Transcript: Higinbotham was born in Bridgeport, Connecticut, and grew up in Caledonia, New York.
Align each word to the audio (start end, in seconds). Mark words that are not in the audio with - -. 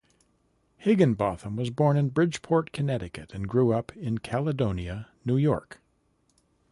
Higinbotham 0.79 1.55
was 1.55 1.69
born 1.69 1.95
in 1.95 2.09
Bridgeport, 2.09 2.71
Connecticut, 2.73 3.35
and 3.35 3.47
grew 3.47 3.71
up 3.71 3.95
in 3.95 4.17
Caledonia, 4.17 5.09
New 5.23 5.37
York. 5.37 5.79